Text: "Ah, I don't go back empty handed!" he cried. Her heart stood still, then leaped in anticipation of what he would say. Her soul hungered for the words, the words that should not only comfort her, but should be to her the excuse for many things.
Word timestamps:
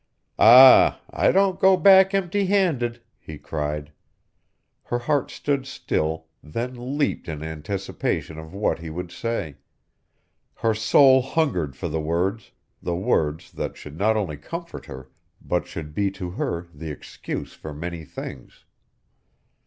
"Ah, 0.39 0.99
I 1.11 1.31
don't 1.31 1.59
go 1.59 1.77
back 1.77 2.15
empty 2.15 2.47
handed!" 2.47 3.03
he 3.19 3.37
cried. 3.37 3.91
Her 4.85 4.97
heart 4.97 5.29
stood 5.29 5.67
still, 5.67 6.25
then 6.41 6.97
leaped 6.97 7.29
in 7.29 7.43
anticipation 7.43 8.39
of 8.39 8.51
what 8.51 8.79
he 8.79 8.89
would 8.89 9.11
say. 9.11 9.57
Her 10.55 10.73
soul 10.73 11.21
hungered 11.21 11.75
for 11.75 11.87
the 11.87 12.01
words, 12.01 12.49
the 12.81 12.95
words 12.95 13.51
that 13.51 13.77
should 13.77 13.95
not 13.99 14.17
only 14.17 14.37
comfort 14.37 14.87
her, 14.87 15.11
but 15.39 15.67
should 15.67 15.93
be 15.93 16.09
to 16.09 16.31
her 16.31 16.67
the 16.73 16.89
excuse 16.89 17.53
for 17.53 17.71
many 17.71 18.03
things. 18.03 18.65